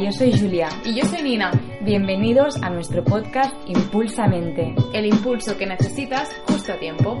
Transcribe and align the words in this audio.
Yo 0.00 0.12
soy 0.12 0.38
Julia. 0.38 0.68
Y 0.84 0.94
yo 0.94 1.04
soy 1.06 1.22
Nina. 1.22 1.50
Bienvenidos 1.80 2.54
a 2.62 2.70
nuestro 2.70 3.02
podcast 3.02 3.52
Impulsamente. 3.68 4.72
El 4.92 5.06
impulso 5.06 5.56
que 5.58 5.66
necesitas 5.66 6.30
justo 6.46 6.72
a 6.72 6.78
tiempo. 6.78 7.20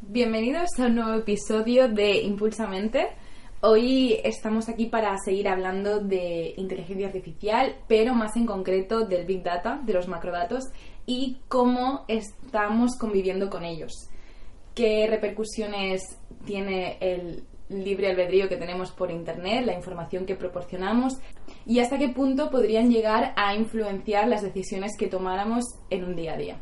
Bienvenidos 0.00 0.70
a 0.78 0.86
un 0.86 0.94
nuevo 0.94 1.14
episodio 1.14 1.88
de 1.88 2.22
Impulsamente. 2.22 3.08
Hoy 3.60 4.18
estamos 4.24 4.70
aquí 4.70 4.86
para 4.86 5.14
seguir 5.22 5.46
hablando 5.46 6.00
de 6.00 6.54
inteligencia 6.56 7.08
artificial, 7.08 7.76
pero 7.86 8.14
más 8.14 8.34
en 8.36 8.46
concreto 8.46 9.04
del 9.04 9.26
Big 9.26 9.42
Data, 9.42 9.78
de 9.84 9.92
los 9.92 10.08
macrodatos 10.08 10.64
y 11.04 11.38
cómo 11.48 12.06
estamos 12.08 12.96
conviviendo 12.98 13.50
con 13.50 13.64
ellos. 13.64 14.08
¿Qué 14.74 15.06
repercusiones 15.08 16.18
tiene 16.46 16.96
el 17.00 17.44
libre 17.68 18.10
albedrío 18.10 18.48
que 18.48 18.56
tenemos 18.56 18.90
por 18.90 19.10
Internet, 19.10 19.64
la 19.66 19.74
información 19.74 20.26
que 20.26 20.34
proporcionamos 20.34 21.18
y 21.66 21.80
hasta 21.80 21.98
qué 21.98 22.08
punto 22.08 22.50
podrían 22.50 22.90
llegar 22.90 23.32
a 23.36 23.54
influenciar 23.54 24.28
las 24.28 24.42
decisiones 24.42 24.96
que 24.98 25.08
tomáramos 25.08 25.64
en 25.90 26.04
un 26.04 26.16
día 26.16 26.34
a 26.34 26.36
día? 26.36 26.56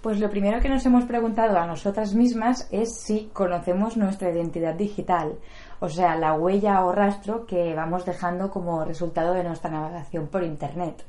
Pues 0.00 0.18
lo 0.18 0.30
primero 0.30 0.60
que 0.60 0.68
nos 0.68 0.84
hemos 0.84 1.04
preguntado 1.04 1.56
a 1.58 1.66
nosotras 1.66 2.14
mismas 2.14 2.66
es 2.72 3.02
si 3.02 3.30
conocemos 3.32 3.96
nuestra 3.96 4.32
identidad 4.32 4.74
digital, 4.74 5.38
o 5.78 5.88
sea, 5.88 6.16
la 6.16 6.32
huella 6.32 6.84
o 6.84 6.92
rastro 6.92 7.46
que 7.46 7.72
vamos 7.74 8.04
dejando 8.04 8.50
como 8.50 8.84
resultado 8.84 9.32
de 9.32 9.44
nuestra 9.44 9.70
navegación 9.70 10.26
por 10.26 10.42
Internet. 10.42 11.04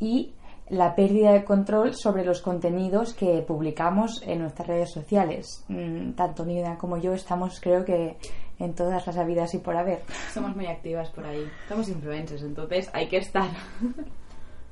Y 0.00 0.32
la 0.68 0.94
pérdida 0.94 1.32
de 1.32 1.44
control 1.44 1.94
sobre 1.94 2.24
los 2.24 2.40
contenidos 2.40 3.14
que 3.14 3.42
publicamos 3.42 4.22
en 4.26 4.40
nuestras 4.40 4.68
redes 4.68 4.90
sociales. 4.90 5.64
Mm, 5.68 6.12
tanto 6.12 6.44
Nina 6.44 6.78
como 6.78 6.96
yo 6.96 7.12
estamos, 7.12 7.60
creo 7.60 7.84
que, 7.84 8.16
en 8.58 8.74
todas 8.74 9.06
las 9.06 9.16
habidas 9.16 9.54
y 9.54 9.58
por 9.58 9.76
haber. 9.76 10.02
Somos 10.32 10.54
muy 10.54 10.66
activas 10.66 11.10
por 11.10 11.26
ahí. 11.26 11.44
Somos 11.68 11.88
influencers, 11.88 12.42
entonces 12.42 12.90
hay 12.92 13.08
que 13.08 13.18
estar. 13.18 13.50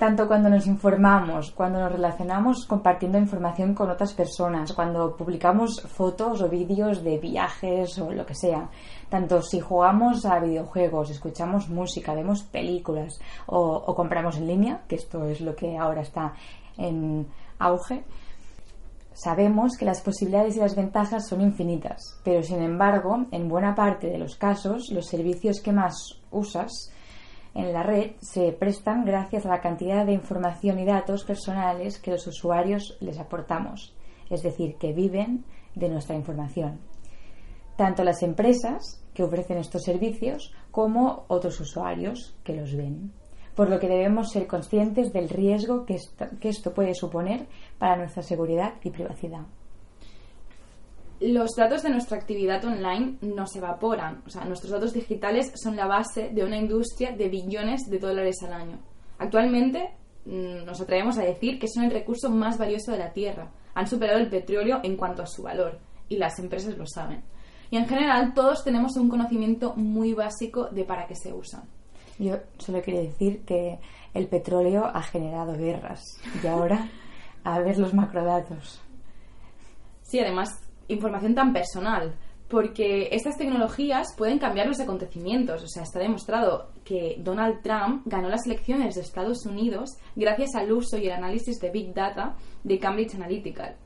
tanto 0.01 0.27
cuando 0.27 0.49
nos 0.49 0.67
informamos, 0.67 1.51
cuando 1.51 1.79
nos 1.79 1.93
relacionamos 1.93 2.65
compartiendo 2.65 3.19
información 3.19 3.75
con 3.75 3.91
otras 3.91 4.15
personas, 4.15 4.73
cuando 4.73 5.15
publicamos 5.15 5.83
fotos 5.83 6.41
o 6.41 6.49
vídeos 6.49 7.05
de 7.05 7.19
viajes 7.19 7.99
o 7.99 8.11
lo 8.11 8.25
que 8.25 8.35
sea, 8.35 8.71
tanto 9.11 9.43
si 9.43 9.61
jugamos 9.61 10.25
a 10.25 10.41
videojuegos, 10.41 11.11
escuchamos 11.11 11.69
música, 11.69 12.15
vemos 12.15 12.45
películas 12.45 13.21
o, 13.45 13.95
compramos 13.95 14.39
en 14.39 14.47
línea, 14.47 14.85
que 14.89 14.97
esto 14.97 15.27
es 15.27 15.43
lo 15.43 15.55
que 15.55 15.77
ahora 15.77 16.01
está 16.01 16.33
en 16.79 17.27
auge, 17.59 18.03
sabemos 19.13 19.77
que 19.77 19.85
las 19.85 20.01
posibilidades 20.01 20.57
y 20.57 20.61
las 20.61 20.77
ventajas 20.77 21.29
son 21.29 21.43
infinitas, 21.43 22.19
pero 22.25 22.43
sin 22.43 22.63
embargo, 22.63 23.27
en 23.33 23.51
buena 23.51 23.75
parte 23.75 24.07
de 24.07 24.17
los 24.17 24.37
casos, 24.37 24.91
los 24.91 25.07
servicios 25.07 25.61
que 25.61 25.73
más 25.73 26.23
usas 26.31 26.91
en 27.61 27.73
la 27.73 27.83
red 27.83 28.13
se 28.21 28.53
prestan 28.53 29.05
gracias 29.05 29.45
a 29.45 29.51
la 29.51 29.61
cantidad 29.61 30.07
de 30.07 30.13
información 30.13 30.79
y 30.79 30.85
datos 30.85 31.25
personales 31.25 31.99
que 31.99 32.11
los 32.11 32.27
usuarios 32.27 32.97
les 33.01 33.19
aportamos, 33.19 33.95
es 34.31 34.43
decir, 34.43 34.77
que 34.77 34.93
viven 34.93 35.45
de 35.75 35.89
nuestra 35.89 36.17
información. 36.17 36.81
Tanto 37.77 38.03
las 38.03 38.23
empresas 38.23 39.03
que 39.15 39.23
ofrecen 39.23 39.59
estos 39.59 39.83
servicios 39.83 40.55
como 40.71 41.25
otros 41.29 41.61
usuarios 41.61 42.35
que 42.45 42.55
los 42.55 42.75
ven. 42.75 43.13
Por 43.55 43.69
lo 43.69 43.79
que 43.79 43.89
debemos 43.89 44.31
ser 44.31 44.47
conscientes 44.47 45.13
del 45.13 45.29
riesgo 45.29 45.85
que 45.85 45.97
esto, 46.43 46.75
puede 46.75 46.95
suponer 46.95 47.47
para 47.79 47.97
nuestra 47.97 48.23
seguridad 48.23 48.75
y 48.83 48.91
privacidad 48.91 49.47
los 51.21 51.55
datos 51.55 51.83
de 51.83 51.91
nuestra 51.91 52.17
actividad 52.17 52.65
online 52.65 53.19
no 53.21 53.47
se 53.47 53.59
evaporan. 53.59 54.23
O 54.27 54.31
sea, 54.31 54.45
nuestros 54.45 54.73
datos 54.73 54.95
digitales 54.95 55.53
son 55.55 55.77
la 55.77 55.87
base 55.87 56.31
de 56.31 56.45
una 56.45 56.57
industria 56.57 57.13
de 57.13 57.29
billones 57.29 57.83
de 57.91 57.99
dólares 57.99 58.37
al 58.43 58.55
año. 58.55 58.79
Actualmente 59.19 59.91
mm, 60.25 60.65
nos 60.65 60.81
atrevemos 60.81 61.19
a 61.19 61.23
decir 61.23 61.59
que 61.59 61.69
son 61.69 61.85
el 61.85 61.91
recurso 61.91 62.31
más 62.31 62.57
valioso 62.57 62.93
de 62.93 62.99
la 62.99 63.13
Tierra. 63.13 63.51
Han 63.75 63.87
superado 63.87 64.19
el 64.19 64.31
petróleo 64.31 64.81
en 64.83 64.97
cuanto 64.97 65.23
a 65.23 65.27
su 65.27 65.43
valor 65.43 65.79
y 66.09 66.17
las 66.17 66.39
empresas 66.39 66.77
lo 66.79 66.87
saben. 66.87 67.23
Y 67.71 67.77
en 67.77 67.87
general 67.87 68.33
todos 68.35 68.65
tenemos 68.65 68.97
un 68.97 69.11
conocimiento 69.11 69.75
muy 69.77 70.15
básico 70.15 70.69
de 70.71 70.85
para 70.85 71.07
qué 71.07 71.15
se 71.15 71.33
usan. 71.33 71.65
Yo 72.19 72.39
solo 72.59 72.81
quiero 72.83 73.01
decir 73.01 73.45
que 73.45 73.79
el 74.15 74.27
petróleo 74.27 74.87
ha 74.87 75.03
generado 75.03 75.53
guerras 75.57 76.03
y 76.43 76.47
ahora 76.47 76.89
a 77.45 77.61
ver 77.61 77.79
los 77.79 77.95
macrodatos. 77.95 78.81
Sí, 80.03 80.19
además 80.19 80.70
información 80.93 81.35
tan 81.35 81.53
personal, 81.53 82.15
porque 82.49 83.09
estas 83.13 83.39
tecnologías 83.39 84.09
pueden 84.19 84.39
cambiar 84.39 84.67
los 84.67 84.81
acontecimientos. 84.81 85.63
O 85.63 85.69
sea, 85.69 85.85
está 85.85 86.01
demostrado 86.01 86.71
que 86.85 87.17
Donald 87.21 87.63
Trump 87.63 88.03
ganó 88.07 88.29
las 88.29 88.45
elecciones 88.45 88.97
de 88.97 89.03
Estados 89.03 89.47
Unidos 89.47 89.91
gracias 90.17 90.57
al 90.57 90.73
uso 90.73 90.99
y 90.99 91.07
el 91.07 91.13
análisis 91.13 91.61
de 91.61 91.71
Big 91.71 91.95
Data 91.95 92.35
de 92.65 92.79
Cambridge 92.79 93.15
Analytica. 93.15 93.77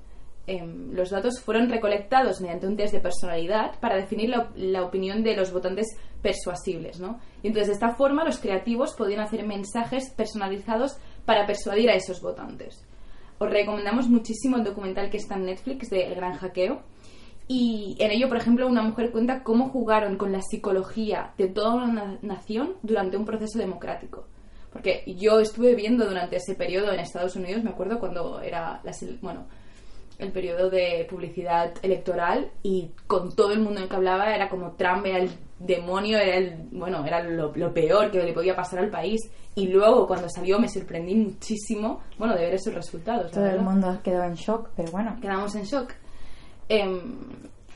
Em, 0.46 0.92
los 0.92 1.10
datos 1.10 1.40
fueron 1.40 1.70
recolectados 1.70 2.40
mediante 2.40 2.66
un 2.66 2.76
test 2.76 2.92
de 2.92 3.00
personalidad 3.00 3.78
para 3.80 3.96
definir 3.96 4.28
la, 4.28 4.50
la, 4.56 4.82
opinión 4.82 5.22
de 5.22 5.36
los 5.36 5.52
votantes 5.52 5.86
persuasibles, 6.20 7.00
¿no? 7.00 7.18
Y 7.42 7.48
entonces 7.48 7.68
de 7.68 7.74
esta 7.74 7.94
forma 7.96 8.24
los 8.24 8.38
creativos 8.38 8.94
podían 8.94 9.20
hacer 9.20 9.46
mensajes 9.46 10.10
personalizados 10.10 10.98
para 11.24 11.46
persuadir 11.46 11.88
a 11.88 11.94
esos 11.94 12.20
votantes. 12.20 12.84
Os 13.38 13.50
recomendamos 13.50 14.08
muchísimo 14.08 14.56
el 14.56 14.64
documental 14.64 15.10
que 15.10 15.16
está 15.16 15.34
en 15.36 15.46
Netflix 15.46 15.88
de 15.88 16.06
El 16.06 16.14
Gran 16.14 16.34
Hackeo, 16.34 16.82
y 17.46 17.96
en 18.00 18.10
ello, 18.10 18.28
por 18.28 18.38
ejemplo, 18.38 18.66
una 18.66 18.82
mujer 18.82 19.10
cuenta 19.10 19.42
cómo 19.42 19.68
jugaron 19.68 20.16
con 20.16 20.32
la 20.32 20.40
psicología 20.40 21.32
de 21.36 21.48
toda 21.48 21.74
una 21.74 22.18
nación 22.22 22.74
durante 22.82 23.16
un 23.16 23.24
proceso 23.24 23.58
democrático. 23.58 24.26
Porque 24.72 25.04
yo 25.18 25.38
estuve 25.38 25.74
viendo 25.74 26.06
durante 26.06 26.36
ese 26.36 26.54
periodo 26.54 26.92
en 26.92 27.00
Estados 27.00 27.36
Unidos, 27.36 27.62
me 27.62 27.70
acuerdo 27.70 28.00
cuando 28.00 28.40
era 28.40 28.82
bueno, 29.20 29.46
el 30.18 30.32
periodo 30.32 30.70
de 30.70 31.06
publicidad 31.08 31.74
electoral 31.82 32.50
y 32.62 32.90
con 33.06 33.34
todo 33.34 33.52
el 33.52 33.60
mundo 33.60 33.80
en 33.80 33.88
que 33.88 33.96
hablaba 33.96 34.34
era 34.34 34.48
como 34.48 34.72
Trump 34.72 35.06
era 35.06 35.18
el 35.18 35.30
demonio, 35.58 36.18
era 36.18 36.36
el, 36.36 36.68
bueno, 36.72 37.04
era 37.04 37.22
lo, 37.22 37.52
peor 37.72 38.10
que 38.10 38.22
le 38.22 38.32
podía 38.32 38.56
pasar 38.56 38.80
al 38.80 38.90
país. 38.90 39.20
Y 39.54 39.68
luego 39.68 40.06
cuando 40.06 40.28
salió 40.28 40.58
me 40.58 40.68
sorprendí 40.68 41.14
muchísimo, 41.14 42.00
bueno, 42.18 42.34
de 42.34 42.42
ver 42.42 42.54
esos 42.54 42.74
resultados. 42.74 43.30
Todo 43.30 43.46
el 43.46 43.60
mundo 43.60 44.00
quedó 44.02 44.24
en 44.24 44.34
shock, 44.34 44.70
pero 44.74 44.90
bueno. 44.90 45.16
Quedamos 45.20 45.54
en 45.54 45.64
shock. 45.64 45.92
Em, 46.68 47.00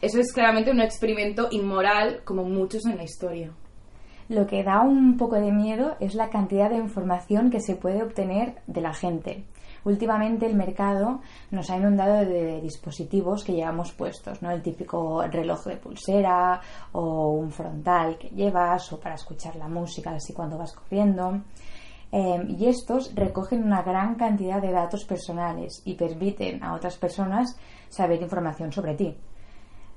eso 0.01 0.21
es 0.21 0.33
claramente 0.33 0.71
un 0.71 0.81
experimento 0.81 1.49
inmoral 1.51 2.23
como 2.25 2.45
muchos 2.45 2.87
en 2.87 2.97
la 2.97 3.05
historia. 3.05 3.51
Lo 4.29 4.47
que 4.47 4.63
da 4.63 4.83
un 4.83 5.17
poco 5.17 5.37
de 5.37 5.51
miedo 5.51 5.97
es 6.01 6.15
la 6.15 6.29
cantidad 6.29 6.69
de 6.69 6.77
información 6.77 7.51
que 7.51 7.61
se 7.61 7.77
puede 7.77 8.03
obtener 8.03 8.57
de 8.67 8.81
la 8.81 8.93
gente. 8.93 9.45
Últimamente 9.85 10.45
el 10.45 10.55
mercado 10.55 11.21
nos 11.51 11.71
ha 11.71 11.77
inundado 11.77 12.17
de 12.25 12.61
dispositivos 12.61 13.43
que 13.43 13.55
llevamos 13.55 13.93
puestos, 13.93 14.43
¿no? 14.43 14.51
El 14.51 14.61
típico 14.61 15.23
reloj 15.23 15.65
de 15.65 15.77
pulsera 15.77 16.61
o 16.93 17.31
un 17.31 17.51
frontal 17.51 18.19
que 18.19 18.29
llevas 18.29 18.93
o 18.93 19.01
para 19.01 19.15
escuchar 19.15 19.57
la 19.57 19.69
música 19.69 20.11
así 20.11 20.33
cuando 20.35 20.59
vas 20.59 20.75
corriendo. 20.75 21.41
Em, 22.11 22.57
y 22.59 22.67
estos 22.69 23.15
recogen 23.15 23.63
una 23.65 23.83
gran 23.83 24.15
cantidad 24.15 24.63
de 24.63 24.73
datos 24.73 25.05
personales 25.05 25.83
y 25.85 25.95
permiten 25.95 26.63
a 26.63 26.75
otras 26.75 26.97
personas 26.97 27.57
saber 27.89 28.23
información 28.23 28.73
sobre 28.73 28.95
ti. 28.95 29.15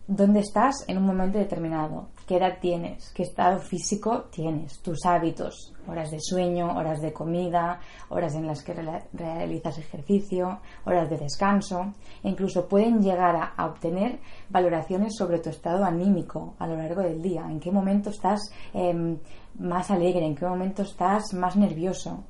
¿Dónde 0.07 0.39
estás 0.39 0.83
en 0.87 0.97
un 0.97 1.05
momento 1.05 1.37
determinado? 1.37 2.09
¿Qué 2.27 2.37
edad 2.37 2.57
tienes? 2.59 3.13
¿Qué 3.13 3.21
estado 3.21 3.59
físico 3.59 4.23
tienes? 4.31 4.81
Tus 4.81 5.05
hábitos, 5.05 5.73
horas 5.87 6.09
de 6.09 6.17
sueño, 6.19 6.75
horas 6.75 7.01
de 7.01 7.13
comida, 7.13 7.79
horas 8.09 8.33
en 8.33 8.47
las 8.47 8.63
que 8.63 8.73
realizas 9.13 9.77
ejercicio, 9.77 10.59
horas 10.85 11.07
de 11.09 11.17
descanso. 11.17 11.93
E 12.23 12.29
incluso 12.29 12.67
pueden 12.67 13.01
llegar 13.01 13.53
a, 13.55 13.65
obtener 13.65 14.19
valoraciones 14.49 15.15
sobre 15.15 15.39
tu 15.39 15.51
estado 15.51 15.85
anímico 15.85 16.55
a 16.57 16.67
lo 16.67 16.77
largo 16.77 17.03
del 17.03 17.21
día. 17.21 17.45
¿En 17.47 17.59
qué 17.59 17.71
momento 17.71 18.09
estás 18.09 18.51
em, 18.73 19.19
más 19.59 19.91
alegre? 19.91 20.25
¿En 20.25 20.35
qué 20.35 20.45
momento 20.45 20.81
estás 20.81 21.33
más 21.35 21.55
nervioso? 21.55 22.23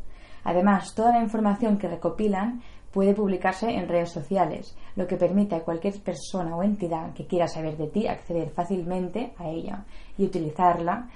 Además, 0.43 0.93
toda 0.93 1.11
la 1.11 1.23
información 1.23 1.77
que 1.77 1.87
recopilan 1.87 2.61
puede 2.91 3.13
publicarse 3.13 3.69
en 3.69 3.87
redes 3.87 4.11
sociales, 4.11 4.75
lo 4.95 5.07
que 5.07 5.17
permite 5.17 5.55
a 5.55 5.63
cualquier 5.63 5.99
persona 6.01 6.55
o 6.55 6.63
entidad 6.63 7.13
que 7.13 7.25
quiera 7.25 7.47
saber 7.47 7.77
de 7.77 7.87
ti 7.87 8.07
acceder 8.07 8.49
fácilmente 8.49 9.33
a 9.37 9.49
ella 9.49 9.85
y 10.17 10.25
utilizarla 10.25 11.09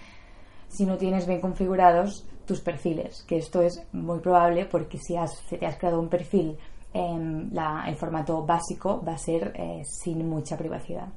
si 0.68 0.86
no 0.86 0.98
tienes 0.98 1.28
bien 1.28 1.42
configurados 1.42 2.28
tus 2.46 2.62
perfiles, 2.62 3.24
que 3.24 3.38
esto 3.38 3.62
es 3.62 3.86
muy 3.92 4.20
probable 4.20 4.66
porque 4.66 4.98
si, 4.98 5.16
has, 5.16 5.42
te 5.48 5.66
has 5.66 5.78
creado 5.78 6.00
un 6.00 6.10
perfil 6.10 6.58
en 6.94 7.52
el 7.88 7.96
formato 7.98 8.46
básico 8.46 9.04
va 9.06 9.14
a 9.14 9.18
ser 9.18 9.52
eh, 9.56 9.82
sin 9.84 10.30
mucha 10.30 10.58
privacidad. 10.58 11.10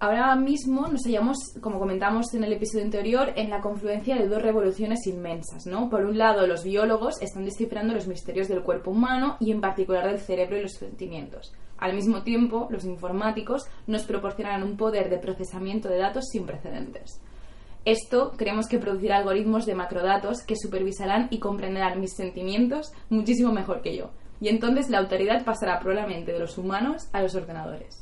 Ahora 0.00 0.34
mismo 0.36 0.86
nos 0.88 1.04
hallamos, 1.04 1.36
como 1.60 1.78
comentamos 1.78 2.32
en 2.34 2.44
el 2.44 2.52
episodio 2.52 2.84
anterior, 2.84 3.32
en 3.36 3.50
la 3.50 3.60
confluencia 3.60 4.16
de 4.16 4.28
dos 4.28 4.42
revoluciones 4.42 5.06
inmensas. 5.06 5.64
Por 5.90 6.04
un 6.04 6.18
lado, 6.18 6.46
los 6.46 6.64
biólogos 6.64 7.20
están 7.20 7.44
descifrando 7.44 7.94
los 7.94 8.06
misterios 8.06 8.48
del 8.48 8.62
cuerpo 8.62 8.90
humano 8.90 9.36
y 9.40 9.50
en 9.50 9.60
particular 9.60 10.06
del 10.06 10.20
cerebro 10.20 10.56
y 10.56 10.62
los 10.62 10.72
sentimientos. 10.72 11.52
Al 11.78 11.94
mismo 11.94 12.22
tiempo, 12.22 12.68
los 12.70 12.84
informáticos 12.84 13.66
nos 13.86 14.04
proporcionarán 14.04 14.62
un 14.62 14.76
poder 14.76 15.10
de 15.10 15.18
procesamiento 15.18 15.88
de 15.88 15.98
datos 15.98 16.26
sin 16.30 16.44
precedentes. 16.44 17.20
Esto 17.84 18.32
creemos 18.36 18.66
que 18.68 18.78
producirá 18.78 19.16
algoritmos 19.16 19.64
de 19.64 19.74
macrodatos 19.74 20.42
que 20.42 20.56
supervisarán 20.56 21.28
y 21.30 21.38
comprenderán 21.38 22.00
mis 22.00 22.14
sentimientos 22.14 22.92
muchísimo 23.08 23.52
mejor 23.52 23.80
que 23.80 23.96
yo. 23.96 24.10
Y 24.40 24.48
entonces 24.48 24.90
la 24.90 24.98
autoridad 24.98 25.44
pasará 25.44 25.80
probablemente 25.80 26.32
de 26.32 26.38
los 26.38 26.58
humanos 26.58 27.08
a 27.12 27.22
los 27.22 27.34
ordenadores. 27.34 27.97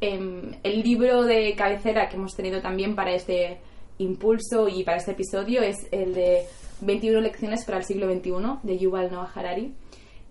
Em, 0.00 0.52
el 0.62 0.82
libro 0.82 1.24
de 1.24 1.54
cabecera 1.54 2.08
que 2.08 2.16
hemos 2.16 2.34
tenido 2.34 2.60
también 2.60 2.94
para 2.94 3.12
este 3.12 3.58
impulso 3.98 4.68
y 4.68 4.82
para 4.82 4.96
este 4.96 5.12
episodio 5.12 5.62
es 5.62 5.76
el 5.90 6.14
de 6.14 6.44
21 6.80 7.20
lecciones 7.20 7.64
para 7.66 7.78
el 7.78 7.84
siglo 7.84 8.10
XXI 8.10 8.32
de 8.62 8.78
Yuval 8.78 9.12
Noah 9.12 9.30
Harari 9.34 9.74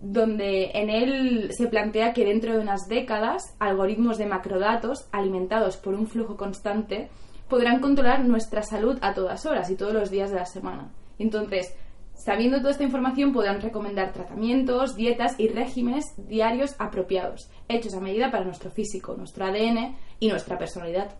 donde 0.01 0.71
en 0.73 0.89
él 0.89 1.51
se 1.51 1.67
plantea 1.67 2.13
que 2.13 2.25
dentro 2.25 2.53
de 2.53 2.59
unas 2.59 2.87
décadas 2.87 3.55
algoritmos 3.59 4.17
de 4.17 4.27
macrodatos 4.27 5.07
alimentados 5.11 5.77
por 5.77 5.93
un 5.93 6.07
flujo 6.07 6.37
constante 6.37 7.09
podrán 7.49 7.81
controlar 7.81 8.23
nuestra 8.23 8.63
salud 8.63 8.97
a 9.01 9.13
todas 9.13 9.45
horas 9.45 9.69
y 9.69 9.75
todos 9.75 9.93
los 9.93 10.09
días 10.09 10.31
de 10.31 10.37
la 10.37 10.45
semana. 10.45 10.91
Entonces, 11.17 11.75
sabiendo 12.19 12.59
toda 12.59 12.71
esta 12.71 12.83
información, 12.83 13.31
podrán 13.31 13.61
recomendar 13.61 14.11
tratamientos, 14.11 14.95
dietas 14.95 15.39
y 15.39 15.47
regímenes 15.47 16.03
diarios 16.17 16.75
apropiados, 16.77 17.49
hechos 17.69 17.93
a 17.93 18.01
medida 18.01 18.29
para 18.29 18.43
nuestro 18.43 18.69
físico, 18.71 19.15
nuestro 19.15 19.45
ADN 19.45 19.95
y 20.19 20.27
nuestra 20.27 20.57
personalidad. 20.57 21.15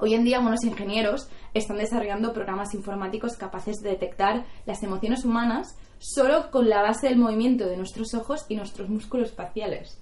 Hoy 0.00 0.14
en 0.14 0.22
día, 0.22 0.36
algunos 0.36 0.62
ingenieros 0.62 1.28
están 1.54 1.78
desarrollando 1.78 2.32
programas 2.32 2.72
informáticos 2.74 3.36
capaces 3.36 3.78
de 3.78 3.90
detectar 3.90 4.44
las 4.64 4.82
emociones 4.84 5.24
humanas 5.24 5.76
solo 5.98 6.52
con 6.52 6.68
la 6.68 6.82
base 6.82 7.08
del 7.08 7.18
movimiento 7.18 7.66
de 7.66 7.76
nuestros 7.76 8.14
ojos 8.14 8.46
y 8.48 8.54
nuestros 8.54 8.88
músculos 8.88 9.32
faciales. 9.32 10.00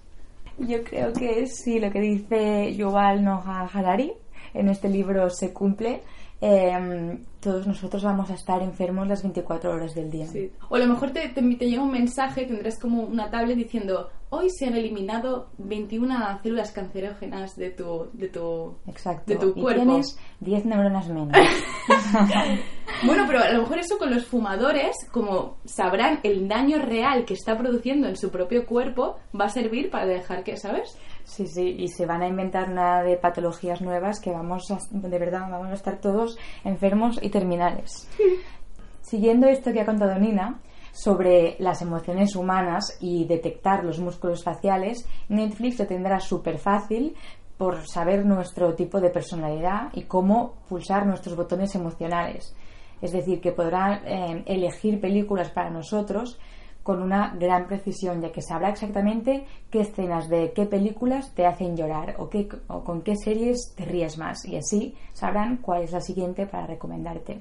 Yo 0.58 0.84
creo 0.84 1.14
que 1.14 1.46
sí, 1.46 1.80
lo 1.80 1.90
que 1.90 2.00
dice 2.00 2.74
Yuval 2.74 3.24
Noah 3.24 3.70
Harari 3.72 4.12
en 4.52 4.68
este 4.68 4.88
libro 4.88 5.30
se 5.30 5.52
cumple 5.52 6.02
Em, 6.40 7.22
todos 7.40 7.66
nosotros 7.66 8.02
vamos 8.02 8.30
a 8.30 8.34
estar 8.34 8.60
enfermos 8.62 9.08
las 9.08 9.22
24 9.22 9.70
horas 9.70 9.94
del 9.94 10.10
día. 10.10 10.26
O 10.68 10.76
a 10.76 10.78
lo 10.78 10.86
mejor 10.86 11.10
te, 11.12 11.28
te, 11.28 11.40
llega 11.40 11.82
un 11.82 11.92
mensaje, 11.92 12.44
tendrás 12.44 12.78
como 12.78 13.02
una 13.02 13.30
tablet 13.30 13.56
diciendo, 13.56 14.10
hoy 14.28 14.50
se 14.50 14.66
han 14.66 14.74
eliminado 14.74 15.48
21 15.56 16.14
células 16.42 16.72
cancerógenas 16.72 17.56
de 17.56 17.70
tu, 17.70 18.10
de 18.12 18.28
tu, 18.28 18.74
Exacto. 18.86 19.32
De 19.32 19.36
tu 19.36 19.54
y 19.56 19.62
cuerpo. 19.62 19.82
tienes 19.84 20.18
10 20.40 20.66
neuronas 20.66 21.08
menos. 21.08 21.28
bueno, 23.06 23.24
pero 23.26 23.38
a 23.40 23.52
lo 23.52 23.62
mejor 23.62 23.78
eso 23.78 23.96
con 23.96 24.10
los 24.10 24.26
fumadores, 24.26 24.94
como 25.10 25.56
sabrán 25.64 26.20
el 26.22 26.48
daño 26.48 26.78
real 26.80 27.24
que 27.24 27.34
está 27.34 27.56
produciendo 27.56 28.08
en 28.08 28.16
su 28.16 28.30
propio 28.30 28.66
cuerpo, 28.66 29.16
va 29.38 29.46
a 29.46 29.50
servir 29.50 29.88
para 29.90 30.04
dejar 30.04 30.44
que, 30.44 30.56
¿sabes? 30.58 30.98
Sí, 31.26 31.48
sí, 31.48 31.74
y 31.76 31.88
se 31.88 32.06
van 32.06 32.22
a 32.22 32.28
inventar 32.28 32.70
una 32.70 33.02
de 33.02 33.16
patologías 33.16 33.82
nuevas 33.82 34.20
que 34.20 34.30
vamos 34.30 34.70
a, 34.70 34.78
de 34.92 35.18
verdad, 35.18 35.50
vamos 35.50 35.70
a 35.70 35.74
estar 35.74 35.98
todos 36.00 36.38
enfermos 36.64 37.18
y 37.20 37.30
terminales. 37.30 38.08
Siguiendo 39.00 39.48
esto 39.48 39.72
que 39.72 39.80
ha 39.80 39.84
contado 39.84 40.16
Nina 40.20 40.60
sobre 40.92 41.56
las 41.58 41.82
emociones 41.82 42.36
humanas 42.36 42.96
y 43.00 43.24
detectar 43.24 43.84
los 43.84 43.98
músculos 43.98 44.44
faciales, 44.44 45.04
Netflix 45.28 45.80
lo 45.80 45.86
tendrá 45.88 46.20
súper 46.20 46.58
fácil 46.58 47.16
por 47.58 47.84
saber 47.88 48.24
nuestro 48.24 48.74
tipo 48.74 49.00
de 49.00 49.10
personalidad 49.10 49.88
y 49.94 50.04
cómo 50.04 50.54
pulsar 50.68 51.06
nuestros 51.06 51.34
botones 51.34 51.74
emocionales. 51.74 52.54
Es 53.02 53.10
decir, 53.10 53.40
que 53.40 53.50
podrá 53.50 54.00
eh, 54.06 54.44
elegir 54.46 55.00
películas 55.00 55.50
para 55.50 55.70
nosotros 55.70 56.38
con 56.86 57.02
una 57.02 57.34
gran 57.36 57.66
precisión, 57.66 58.22
ya 58.22 58.30
que 58.30 58.40
sabrá 58.40 58.68
exactamente 58.68 59.44
qué 59.72 59.80
escenas 59.80 60.28
de 60.28 60.52
qué 60.52 60.66
películas 60.66 61.34
te 61.34 61.44
hacen 61.44 61.76
llorar 61.76 62.14
o, 62.18 62.28
qué, 62.28 62.48
o 62.68 62.84
con 62.84 63.02
qué 63.02 63.16
series 63.16 63.74
te 63.76 63.84
ríes 63.84 64.18
más. 64.18 64.44
Y 64.44 64.56
así 64.56 64.94
sabrán 65.12 65.56
cuál 65.56 65.82
es 65.82 65.90
la 65.90 66.00
siguiente 66.00 66.46
para 66.46 66.68
recomendarte. 66.68 67.40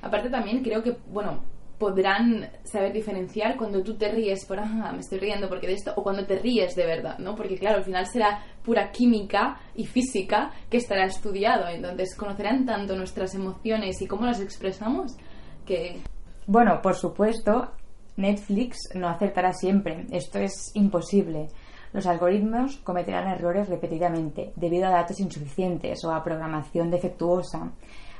Aparte 0.00 0.30
también 0.30 0.62
creo 0.62 0.82
que, 0.82 0.96
bueno, 1.12 1.42
podrán 1.78 2.48
saber 2.64 2.94
diferenciar 2.94 3.58
cuando 3.58 3.82
tú 3.82 3.98
te 3.98 4.10
ríes 4.10 4.46
por, 4.46 4.60
ah, 4.60 4.92
me 4.94 5.00
estoy 5.00 5.18
riendo 5.18 5.46
porque 5.46 5.66
de 5.66 5.74
esto, 5.74 5.92
o 5.94 6.02
cuando 6.02 6.24
te 6.24 6.38
ríes 6.38 6.74
de 6.74 6.86
verdad, 6.86 7.18
¿no? 7.18 7.34
Porque 7.34 7.58
claro, 7.58 7.76
al 7.76 7.84
final 7.84 8.06
será 8.06 8.42
pura 8.64 8.90
química 8.92 9.60
y 9.74 9.84
física 9.84 10.52
que 10.70 10.78
estará 10.78 11.04
estudiado, 11.04 11.68
entonces 11.68 12.16
conocerán 12.16 12.64
tanto 12.64 12.96
nuestras 12.96 13.34
emociones 13.34 14.00
y 14.00 14.06
cómo 14.06 14.24
las 14.24 14.40
expresamos 14.40 15.18
que... 15.66 16.00
Bueno, 16.46 16.80
por 16.80 16.94
supuesto, 16.94 17.72
Netflix 18.16 18.78
no 18.94 19.08
acertará 19.08 19.52
siempre, 19.52 20.06
esto 20.10 20.38
es 20.38 20.70
imposible. 20.74 21.48
Los 21.92 22.06
algoritmos 22.06 22.76
cometerán 22.78 23.28
errores 23.28 23.68
repetidamente 23.68 24.52
debido 24.56 24.86
a 24.86 24.90
datos 24.90 25.20
insuficientes 25.20 26.04
o 26.04 26.12
a 26.12 26.22
programación 26.22 26.90
defectuosa, 26.90 27.72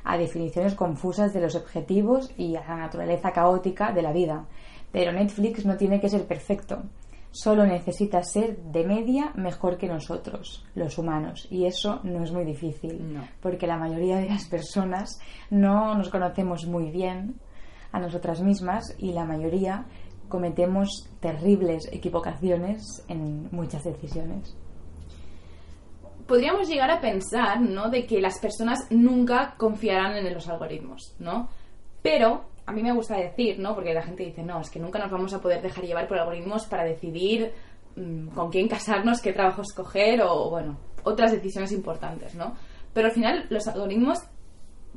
a 0.05 0.17
definiciones 0.17 0.75
confusas 0.75 1.33
de 1.33 1.41
los 1.41 1.55
objetivos 1.55 2.31
y 2.37 2.57
a 2.57 2.61
la 2.61 2.77
naturaleza 2.77 3.33
caótica 3.33 3.93
de 3.93 4.03
la 4.03 4.13
vida. 4.13 4.47
Pero 4.93 5.13
Netflix 5.13 5.67
no 5.67 5.77
tiene 5.77 6.01
que 6.01 6.09
ser 6.09 6.27
perfecto, 6.27 6.85
solo 7.31 7.67
necesita 7.67 8.23
ser 8.23 8.57
de 8.57 8.85
media 8.85 9.33
mejor 9.35 9.77
que 9.77 9.89
nosotros, 9.89 10.65
los 10.75 10.97
humanos. 10.97 11.47
Y 11.51 11.67
eso 11.67 12.01
no 12.03 12.23
es 12.25 12.33
muy 12.33 12.45
difícil, 12.45 13.19
porque 13.41 13.67
la 13.67 13.77
mayoría 13.77 14.17
de 14.17 14.29
las 14.29 14.47
personas 14.47 15.21
no 15.51 15.95
nos 15.95 16.09
conocemos 16.09 16.67
muy 16.67 16.91
bien 16.91 17.35
a 17.97 18.01
nosotras 18.01 18.43
mismas 18.43 18.95
y 18.99 19.13
la 19.13 19.25
mayoría 19.25 19.87
cometemos 20.29 21.09
terribles 21.21 21.89
equivocaciones 21.91 23.03
en 23.09 23.49
muchas 23.53 23.85
decisiones. 23.85 24.55
Podríamos 26.27 26.69
llegar 26.69 26.91
a 26.91 27.01
pensar, 27.01 27.61
¿no?, 27.61 27.89
de 27.89 28.05
que 28.05 28.21
las 28.21 28.39
personas 28.39 28.81
nunca 28.91 29.55
confiarán 29.57 30.15
en 30.17 30.35
los 30.35 30.47
algoritmos, 30.49 31.15
¿no? 31.21 31.49
Pero 32.03 32.45
a 32.67 32.73
mí 32.73 32.83
me 32.83 32.93
gusta 32.93 33.17
decir, 33.17 33.59
¿no? 33.61 33.75
Porque 33.75 33.95
la 33.95 34.03
gente 34.03 34.25
dice, 34.25 34.43
no, 34.43 34.61
es 34.61 34.69
que 34.69 34.81
nunca 34.81 34.99
nos 34.99 35.11
vamos 35.11 35.33
a 35.33 35.41
poder 35.41 35.63
dejar 35.63 35.85
llevar 35.85 36.07
por 36.07 36.19
algoritmos 36.19 36.67
para 36.67 36.85
decidir 36.85 37.53
mmm, 37.95 38.29
con 38.29 38.51
quién 38.51 38.69
casarnos, 38.69 39.23
qué 39.23 39.33
trabajo 39.33 39.63
escoger 39.63 40.21
o, 40.23 40.51
bueno, 40.51 40.77
otras 41.05 41.33
decisiones 41.33 41.73
importantes, 41.73 42.35
¿no? 42.35 42.55
Pero 42.93 43.07
al 43.07 43.15
final 43.15 43.47
los 43.49 43.67
algoritmos 43.69 44.19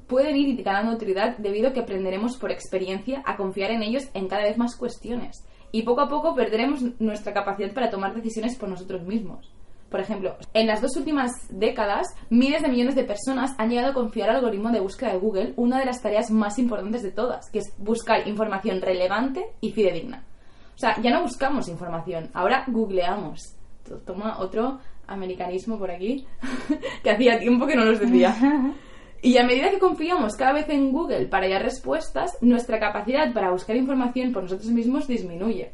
pueden 0.10 0.36
ir 0.36 0.62
ganando 0.64 0.92
autoridad 0.92 1.38
debido 1.38 1.70
a 1.70 1.74
que 1.74 1.82
aprenderemos 1.82 2.36
por 2.36 2.52
experiencia 2.52 3.22
a 3.26 3.38
confiar 3.38 3.72
en 3.72 3.84
ellos 3.84 4.10
en 4.16 4.28
cada 4.28 4.44
vez 4.44 4.58
más 4.58 4.76
cuestiones. 4.76 5.46
Y 5.72 5.84
poco 5.84 6.02
a 6.02 6.10
poco 6.10 6.34
perderemos 6.34 6.82
nuestra 7.00 7.32
capacidad 7.32 7.72
para 7.74 7.92
tomar 7.92 8.16
decisiones 8.16 8.58
por 8.58 8.68
nosotros 8.68 9.04
mismos. 9.04 9.54
Por 9.90 10.00
ejemplo, 10.00 10.36
en 10.54 10.68
las 10.68 10.82
dos 10.82 10.98
últimas 10.98 11.32
décadas, 11.50 12.08
miles 12.30 12.62
de 12.62 12.70
millones 12.70 12.96
de 12.96 13.04
personas 13.04 13.54
han 13.58 13.70
llegado 13.70 13.92
a 13.92 13.94
confiar 13.94 14.30
al 14.30 14.38
algoritmo 14.38 14.72
de 14.72 14.80
búsqueda 14.80 15.14
de 15.14 15.20
Google 15.20 15.54
una 15.58 15.80
de 15.80 15.86
las 15.86 16.02
tareas 16.02 16.32
más 16.32 16.58
importantes 16.58 17.04
de 17.04 17.12
todas, 17.12 17.50
que 17.52 17.60
es 17.60 17.74
buscar 17.78 18.28
información 18.28 18.82
relevante 18.82 19.46
y 19.62 19.72
fidedigna. 19.72 20.24
O 20.76 20.78
sea, 20.78 21.00
ya 21.02 21.12
no 21.12 21.22
buscamos 21.22 21.68
información, 21.68 22.30
ahora 22.34 22.66
googleamos. 22.68 23.56
Toma 24.06 24.40
otro 24.40 24.80
americanismo 25.08 25.78
por 25.78 25.92
aquí, 25.92 26.26
que 27.04 27.12
hacía 27.12 27.40
tiempo 27.40 27.66
que 27.68 27.76
no 27.76 27.86
los 27.86 28.00
decía. 28.00 28.36
Y 29.22 29.38
a 29.38 29.44
medida 29.44 29.70
que 29.70 29.80
confiamos 29.80 30.36
cada 30.36 30.54
vez 30.54 30.70
en 30.70 30.92
Google 30.92 31.28
para 31.28 31.46
hallar 31.46 31.64
respuestas, 31.64 32.38
nuestra 32.42 32.80
capacidad 32.80 33.34
para 33.34 33.52
buscar 33.52 33.76
información 33.76 34.32
por 34.32 34.44
nosotros 34.44 34.72
mismos 34.72 35.08
disminuye. 35.08 35.74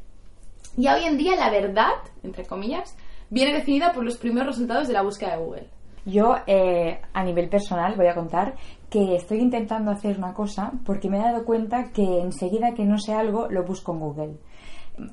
Y 0.77 0.87
hoy 0.87 1.03
en 1.05 1.17
día 1.17 1.35
la 1.35 1.51
verdad, 1.51 1.93
entre 2.23 2.45
comillas, 2.45 2.97
viene 3.29 3.53
definida 3.53 3.93
por 3.93 4.03
los 4.03 4.17
primeros 4.17 4.55
resultados 4.55 4.87
de 4.87 4.93
la 4.93 5.03
búsqueda 5.03 5.37
de 5.37 5.43
Google. 5.43 5.69
Yo, 6.05 6.35
eh, 6.45 7.01
a 7.13 7.23
nivel 7.23 7.49
personal, 7.49 7.95
voy 7.95 8.07
a 8.07 8.15
contar 8.15 8.55
que 8.89 9.15
estoy 9.15 9.39
intentando 9.39 9.91
hacer 9.91 10.17
una 10.17 10.33
cosa 10.33 10.71
porque 10.85 11.09
me 11.09 11.17
he 11.17 11.21
dado 11.21 11.45
cuenta 11.45 11.91
que 11.91 12.21
enseguida 12.21 12.73
que 12.73 12.85
no 12.85 12.97
sé 12.99 13.13
algo, 13.13 13.47
lo 13.49 13.63
busco 13.63 13.93
en 13.93 13.99
Google. 13.99 14.37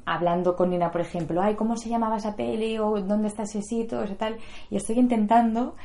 Hablando 0.05 0.55
con 0.55 0.71
Nina, 0.71 0.91
por 0.91 1.01
ejemplo, 1.01 1.41
ay, 1.43 1.55
¿cómo 1.55 1.77
se 1.77 1.89
llamaba 1.89 2.17
esa 2.17 2.37
peli? 2.37 2.79
o 2.79 3.01
¿dónde 3.01 3.29
está 3.29 3.43
ese 3.45 3.63
sitio? 3.63 4.01
O 4.01 4.07
tal. 4.17 4.37
Y 4.71 4.77
estoy 4.77 4.99
intentando 4.99 5.77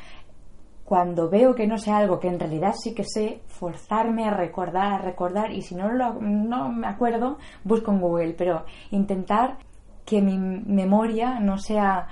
cuando 0.88 1.30
veo 1.30 1.54
que 1.54 1.68
no 1.68 1.78
sé 1.78 1.92
algo 1.92 2.18
que 2.18 2.30
en 2.30 2.40
realidad 2.40 2.74
sí 2.74 2.94
que 2.94 3.04
sé, 3.04 3.42
forzarme 3.48 4.24
a 4.24 4.32
recordar, 4.32 4.94
a 4.94 4.98
recordar, 5.00 5.52
y 5.52 5.62
si 5.62 5.76
no, 5.76 5.92
lo, 5.92 6.14
no 6.22 6.72
me 6.72 6.88
acuerdo, 6.88 7.40
busco 7.66 7.92
en 7.92 8.00
Google, 8.00 8.34
pero 8.38 8.64
intentar 8.92 9.58
que 10.06 10.22
mi 10.22 10.38
memoria 10.38 11.42
no 11.42 11.58
sea 11.58 12.08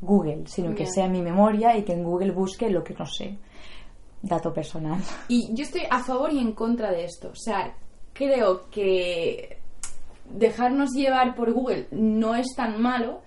Google, 0.00 0.44
sino 0.46 0.72
que 0.72 0.86
sea 0.86 1.08
mi 1.08 1.20
memoria 1.20 1.76
y 1.76 1.82
que 1.82 1.94
en 1.94 2.04
Google 2.04 2.30
busque 2.30 2.70
lo 2.70 2.84
que 2.84 2.94
no 2.94 3.06
sé. 3.06 3.38
Dato 4.22 4.54
personal. 4.54 5.00
Y 5.28 5.52
yo 5.52 5.64
estoy 5.64 5.82
a 5.90 5.98
favor 5.98 6.32
y 6.32 6.38
en 6.38 6.52
contra 6.52 6.92
de 6.92 7.06
esto. 7.06 7.30
O 7.30 7.36
sea, 7.36 7.74
creo 8.12 8.70
que 8.70 9.58
dejarnos 10.30 10.90
llevar 10.94 11.34
por 11.34 11.52
Google 11.52 11.88
no 11.90 12.36
es 12.36 12.54
tan 12.54 12.80
malo, 12.80 13.22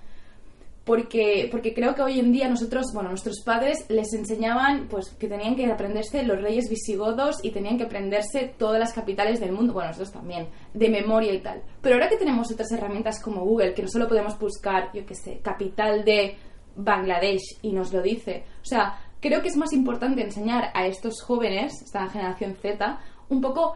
porque, 0.85 1.49
porque 1.51 1.73
creo 1.73 1.95
que 1.95 2.03
hoy 2.03 2.19
en 2.19 2.31
día 2.31 2.47
nosotros, 2.47 2.85
bueno, 2.93 3.09
nuestros 3.09 3.41
padres 3.43 3.85
les 3.89 4.13
enseñaban 4.13 4.87
pues 4.87 5.09
que 5.15 5.27
tenían 5.27 5.55
que 5.55 5.65
aprenderse 5.65 6.21
los 6.23 6.39
reyes 6.39 6.69
visigodos 6.69 7.43
y 7.43 7.49
tenían 7.49 7.77
que 7.77 7.85
aprenderse 7.85 8.53
todas 8.57 8.79
las 8.79 8.93
capitales 8.93 9.39
del 9.39 9.51
mundo, 9.51 9.73
bueno, 9.73 9.89
nosotros 9.89 10.13
también, 10.13 10.47
de 10.73 10.89
memoria 10.89 11.33
y 11.33 11.39
tal. 11.39 11.63
Pero 11.81 11.95
ahora 11.95 12.07
que 12.07 12.17
tenemos 12.17 12.51
otras 12.51 12.71
herramientas 12.71 13.19
como 13.19 13.43
Google, 13.43 13.73
que 13.73 13.81
no 13.81 13.87
solo 13.87 14.07
podemos 14.07 14.37
buscar, 14.37 14.91
yo 14.93 15.03
qué 15.07 15.15
sé, 15.15 15.39
capital 15.39 16.05
de 16.05 16.37
Bangladesh 16.75 17.57
y 17.63 17.71
nos 17.71 17.91
lo 17.91 18.03
dice, 18.03 18.43
o 18.61 18.65
sea, 18.65 18.99
creo 19.19 19.41
que 19.41 19.47
es 19.47 19.57
más 19.57 19.73
importante 19.73 20.21
enseñar 20.21 20.69
a 20.75 20.85
estos 20.85 21.23
jóvenes, 21.23 21.81
esta 21.81 22.07
generación 22.09 22.55
Z, 22.61 22.99
un 23.29 23.41
poco 23.41 23.75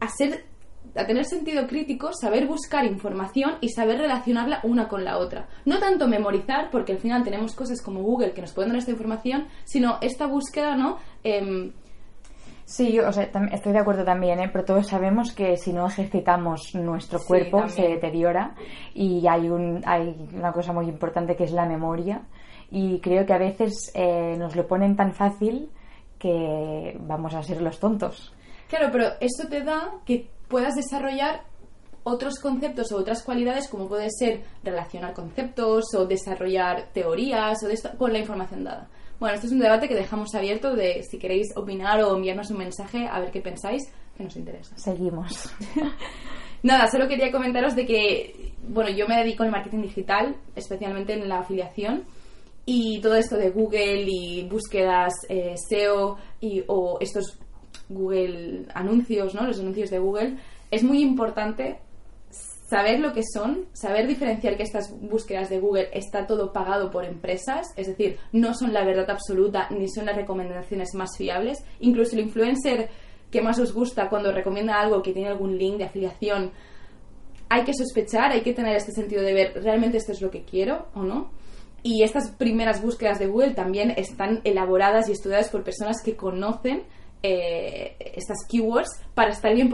a 0.00 0.08
ser 0.08 0.44
a 0.96 1.06
tener 1.06 1.24
sentido 1.24 1.66
crítico, 1.66 2.12
saber 2.12 2.46
buscar 2.46 2.84
información 2.84 3.54
y 3.60 3.68
saber 3.68 3.98
relacionarla 3.98 4.60
una 4.62 4.88
con 4.88 5.04
la 5.04 5.18
otra. 5.18 5.48
No 5.64 5.78
tanto 5.78 6.08
memorizar, 6.08 6.70
porque 6.70 6.92
al 6.92 6.98
final 6.98 7.24
tenemos 7.24 7.54
cosas 7.54 7.82
como 7.82 8.02
Google 8.02 8.32
que 8.32 8.40
nos 8.40 8.52
pueden 8.52 8.70
dar 8.70 8.78
esta 8.78 8.90
información, 8.90 9.46
sino 9.64 9.98
esta 10.00 10.26
búsqueda, 10.26 10.76
¿no? 10.76 10.98
Em, 11.22 11.72
sí, 12.64 12.92
yo 12.92 13.02
estoy 13.08 13.72
de 13.72 13.78
acuerdo 13.78 14.04
también, 14.04 14.40
¿eh? 14.40 14.50
pero 14.52 14.64
todos 14.64 14.86
sabemos 14.86 15.32
que 15.32 15.56
si 15.56 15.72
no 15.72 15.86
ejercitamos 15.86 16.74
nuestro 16.74 17.20
cuerpo 17.20 17.68
se 17.68 17.82
deteriora 17.82 18.54
y 18.94 19.26
hay, 19.26 19.48
un, 19.48 19.82
hay 19.86 20.14
una 20.34 20.52
cosa 20.52 20.72
muy 20.72 20.86
importante 20.86 21.36
que 21.36 21.44
es 21.44 21.52
la 21.52 21.66
memoria 21.66 22.22
y 22.70 23.00
creo 23.00 23.24
que 23.26 23.32
a 23.32 23.38
veces 23.38 23.92
eh, 23.94 24.34
nos 24.38 24.56
lo 24.56 24.66
ponen 24.66 24.96
tan 24.96 25.12
fácil 25.12 25.70
que 26.18 26.96
vamos 27.00 27.34
a 27.34 27.42
ser 27.42 27.60
los 27.60 27.78
tontos. 27.78 28.32
Claro, 28.68 28.88
pero 28.90 29.06
esto 29.20 29.48
te 29.48 29.62
da 29.62 29.92
que 30.04 30.28
puedas 30.48 30.74
desarrollar 30.74 31.44
otros 32.04 32.38
conceptos 32.38 32.92
o 32.92 32.98
otras 32.98 33.22
cualidades 33.22 33.68
como 33.68 33.88
puede 33.88 34.08
ser 34.10 34.44
relacionar 34.62 35.12
conceptos 35.12 35.86
o 35.94 36.06
desarrollar 36.06 36.88
teorías 36.92 37.62
o 37.64 37.68
de 37.68 37.78
con 37.98 38.12
la 38.12 38.20
información 38.20 38.62
dada. 38.62 38.88
Bueno, 39.18 39.34
esto 39.34 39.46
es 39.46 39.52
un 39.52 39.58
debate 39.58 39.88
que 39.88 39.94
dejamos 39.94 40.34
abierto 40.34 40.76
de 40.76 41.02
si 41.02 41.18
queréis 41.18 41.48
opinar 41.56 42.02
o 42.02 42.14
enviarnos 42.14 42.50
un 42.50 42.58
mensaje 42.58 43.08
a 43.10 43.18
ver 43.18 43.30
qué 43.30 43.40
pensáis, 43.40 43.82
que 44.16 44.24
nos 44.24 44.36
interesa. 44.36 44.76
Seguimos. 44.76 45.50
Nada, 46.62 46.88
solo 46.90 47.08
quería 47.08 47.32
comentaros 47.32 47.74
de 47.74 47.86
que, 47.86 48.52
bueno, 48.68 48.90
yo 48.90 49.08
me 49.08 49.16
dedico 49.16 49.42
al 49.42 49.50
marketing 49.50 49.82
digital, 49.82 50.36
especialmente 50.54 51.14
en 51.14 51.28
la 51.28 51.40
afiliación, 51.40 52.04
y 52.66 53.00
todo 53.00 53.14
esto 53.14 53.36
de 53.36 53.50
Google 53.50 54.04
y 54.06 54.46
búsquedas 54.48 55.12
eh, 55.28 55.54
SEO 55.56 56.18
y, 56.40 56.62
o 56.66 56.98
estos 57.00 57.38
Google 57.88 58.66
anuncios, 58.74 59.34
¿no? 59.34 59.46
Los 59.46 59.60
anuncios 59.60 59.90
de 59.90 59.98
Google, 59.98 60.36
es 60.70 60.82
muy 60.82 61.02
importante 61.02 61.78
saber 62.68 62.98
lo 62.98 63.12
que 63.12 63.22
son, 63.22 63.66
saber 63.72 64.06
diferenciar 64.06 64.56
que 64.56 64.64
estas 64.64 64.92
búsquedas 65.00 65.48
de 65.48 65.60
Google 65.60 65.88
está 65.92 66.26
todo 66.26 66.52
pagado 66.52 66.90
por 66.90 67.04
empresas, 67.04 67.68
es 67.76 67.86
decir, 67.86 68.18
no 68.32 68.54
son 68.54 68.72
la 68.72 68.84
verdad 68.84 69.08
absoluta 69.10 69.68
ni 69.70 69.88
son 69.88 70.06
las 70.06 70.16
recomendaciones 70.16 70.94
más 70.94 71.16
fiables. 71.16 71.62
Incluso 71.80 72.16
el 72.16 72.22
influencer 72.22 72.88
que 73.30 73.40
más 73.40 73.58
os 73.58 73.72
gusta 73.72 74.08
cuando 74.08 74.32
recomienda 74.32 74.80
algo 74.80 75.02
que 75.02 75.12
tiene 75.12 75.28
algún 75.28 75.56
link 75.56 75.78
de 75.78 75.84
afiliación, 75.84 76.50
hay 77.48 77.64
que 77.64 77.74
sospechar, 77.74 78.32
hay 78.32 78.42
que 78.42 78.52
tener 78.52 78.74
este 78.74 78.92
sentido 78.92 79.22
de 79.22 79.32
ver 79.32 79.62
realmente 79.62 79.98
esto 79.98 80.12
es 80.12 80.20
lo 80.20 80.30
que 80.30 80.44
quiero 80.44 80.86
o 80.94 81.02
no. 81.02 81.30
Y 81.84 82.02
estas 82.02 82.32
primeras 82.32 82.82
búsquedas 82.82 83.20
de 83.20 83.28
Google 83.28 83.54
también 83.54 83.92
están 83.96 84.40
elaboradas 84.42 85.08
y 85.08 85.12
estudiadas 85.12 85.50
por 85.50 85.62
personas 85.62 86.02
que 86.02 86.16
conocen 86.16 86.82
eh, 87.26 87.96
estas 88.14 88.38
keywords 88.48 88.88
para 89.14 89.30
estar 89.30 89.52
bien 89.54 89.68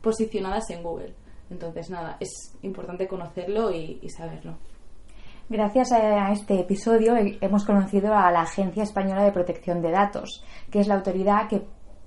posicionadas 0.00 0.70
en 0.70 0.82
Google. 0.82 1.14
Entonces, 1.50 1.90
nada, 1.90 2.16
es 2.20 2.56
importante 2.62 3.08
conocerlo 3.08 3.70
y, 3.70 4.08
saberlo. 4.08 4.56
Gracias 5.48 5.92
a 5.92 6.30
este 6.32 6.60
episodio 6.60 7.14
hemos 7.40 7.64
conocido 7.64 8.14
a 8.14 8.30
la 8.30 8.42
Agencia 8.42 8.84
Española 8.84 9.24
de 9.24 9.32
Protección 9.32 9.82
de 9.82 9.90
Datos, 9.90 10.44
que 10.70 10.80
es 10.80 10.86
la 10.86 10.94
autoridad 10.94 11.48
que 11.48 11.62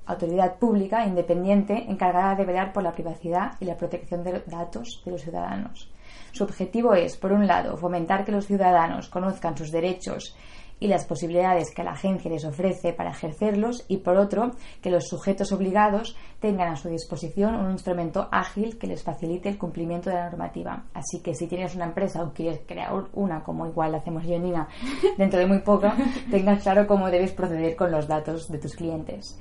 autoridad 0.07 0.57
pública 0.59 1.05
independiente 1.05 1.73
encargada 1.87 2.35
de 2.35 2.45
velar 2.45 2.71
por 2.73 2.83
la 2.83 2.91
privacidad 2.91 3.53
y 3.59 3.65
la 3.65 3.75
protección 3.75 4.23
de 4.23 4.43
datos 4.45 5.01
de 5.03 5.11
los 5.11 5.21
ciudadanos. 5.21 5.91
Su 6.31 6.43
objetivo 6.43 6.93
es, 6.93 7.17
por 7.17 7.31
un 7.31 7.47
lado, 7.47 7.77
fomentar 7.77 8.23
que 8.23 8.31
los 8.31 8.45
ciudadanos 8.45 9.09
conozcan 9.09 9.57
sus 9.57 9.71
derechos 9.71 10.35
y 10.79 10.87
las 10.87 11.05
posibilidades 11.05 11.73
que 11.73 11.83
la 11.83 11.91
agencia 11.91 12.29
les 12.29 12.45
ofrece 12.45 12.93
para 12.93 13.11
ejercerlos 13.11 13.85
y 13.87 13.97
por 13.97 14.17
otro 14.17 14.51
que 14.81 14.89
los 14.89 15.07
sujetos 15.07 15.51
obligados 15.51 16.15
tengan 16.39 16.69
a 16.69 16.75
su 16.75 16.89
disposición 16.89 17.55
un 17.55 17.71
instrumento 17.71 18.27
ágil 18.31 18.77
que 18.77 18.87
les 18.87 19.03
facilite 19.03 19.49
el 19.49 19.57
cumplimiento 19.57 20.09
de 20.09 20.17
la 20.17 20.29
normativa. 20.29 20.85
Así 20.93 21.21
que 21.21 21.33
si 21.33 21.47
tienes 21.47 21.75
una 21.75 21.85
empresa 21.85 22.23
o 22.23 22.33
quieres 22.33 22.61
crear 22.65 22.91
una, 23.13 23.43
como 23.43 23.65
igual 23.65 23.95
hacemos 23.95 24.25
yo 24.25 24.35
y 24.35 24.39
Nina 24.39 24.67
dentro 25.17 25.39
de 25.39 25.47
muy 25.47 25.59
poco, 25.59 25.87
tengas 26.29 26.61
claro 26.63 26.85
cómo 26.87 27.09
debes 27.09 27.31
proceder 27.31 27.75
con 27.75 27.91
los 27.91 28.07
datos 28.07 28.49
de 28.49 28.59
tus 28.59 28.75
clientes. 28.75 29.39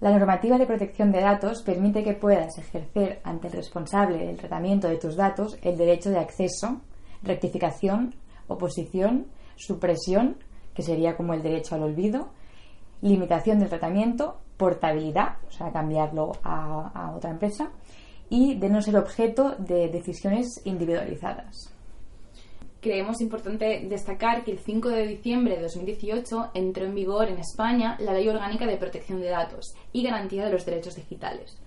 La 0.00 0.16
normativa 0.16 0.56
de 0.56 0.66
protección 0.66 1.10
de 1.10 1.20
datos 1.20 1.62
permite 1.62 2.04
que 2.04 2.14
puedas 2.14 2.56
ejercer 2.56 3.20
ante 3.24 3.48
el 3.48 3.54
responsable 3.54 4.18
del 4.18 4.36
tratamiento 4.36 4.88
de 4.88 4.96
tus 4.96 5.16
datos 5.16 5.58
el 5.60 5.76
derecho 5.76 6.10
de 6.10 6.20
acceso, 6.20 6.80
rectificación, 7.22 8.14
oposición, 8.46 9.26
supresión, 9.58 10.36
que 10.74 10.82
sería 10.82 11.16
como 11.16 11.34
el 11.34 11.42
derecho 11.42 11.74
al 11.74 11.82
olvido, 11.82 12.30
limitación 13.02 13.58
del 13.58 13.68
tratamiento, 13.68 14.38
portabilidad, 14.56 15.36
o 15.46 15.50
sea, 15.50 15.72
cambiarlo 15.72 16.32
a, 16.42 17.12
otra 17.16 17.30
empresa, 17.30 17.70
y 18.30 18.56
de 18.56 18.68
no 18.68 18.80
ser 18.82 18.96
objeto 18.96 19.54
de 19.58 19.88
decisiones 19.88 20.60
individualizadas. 20.64 21.72
Creemos 22.80 23.20
importante 23.20 23.86
destacar 23.88 24.44
que 24.44 24.52
el 24.52 24.58
5 24.58 24.88
de 24.90 25.06
diciembre 25.06 25.56
de 25.56 25.62
2018 25.62 26.50
entró 26.54 26.84
en 26.84 26.94
vigor 26.94 27.28
en 27.28 27.38
España 27.38 27.96
la 27.98 28.12
Ley 28.12 28.28
Orgánica 28.28 28.66
de 28.66 28.76
Protección 28.76 29.20
de 29.20 29.30
Datos 29.30 29.74
y 29.92 30.04
Garantía 30.04 30.44
de 30.44 30.52
los 30.52 30.64
Derechos 30.64 30.94
Digitales 30.94 31.58